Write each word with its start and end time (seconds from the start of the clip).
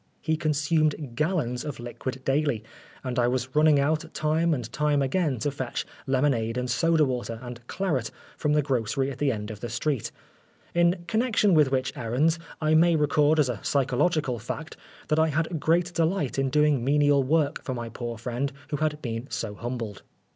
He 0.19 0.35
consumed 0.35 1.11
gallons 1.13 1.63
of 1.63 1.79
liquid 1.79 2.25
daily, 2.25 2.63
and 3.03 3.19
I 3.19 3.27
was 3.27 3.55
running 3.55 3.79
out 3.79 4.11
time 4.15 4.51
and 4.51 4.65
time 4.73 4.99
again 4.99 5.37
to 5.37 5.51
fetch 5.51 5.85
lemonade 6.07 6.57
and 6.57 6.67
soda 6.71 7.05
water 7.05 7.37
and 7.43 7.61
claret 7.67 8.09
from 8.35 8.53
the 8.53 8.63
grocery 8.63 9.11
at 9.11 9.19
the 9.19 9.31
end 9.31 9.51
of 9.51 9.59
the 9.59 9.67
170 9.67 10.07
Oscar 10.07 10.13
Wilde 10.15 10.71
street, 10.71 10.73
in 10.73 11.05
connection 11.05 11.53
with 11.53 11.69
which 11.71 11.95
errands 11.95 12.39
I 12.59 12.73
may 12.73 12.95
record 12.95 13.37
as 13.39 13.47
a 13.47 13.59
psychological 13.63 14.39
fact, 14.39 14.75
that 15.09 15.19
I 15.19 15.27
had 15.27 15.59
great 15.59 15.93
delight 15.93 16.39
in 16.39 16.49
doing 16.49 16.83
menial 16.83 17.21
work 17.21 17.63
for 17.63 17.75
my 17.75 17.87
poor 17.87 18.17
friend 18.17 18.51
who 18.71 18.77
had 18.77 18.99
been 19.03 19.27
so 19.29 19.53
humbled. 19.53 20.01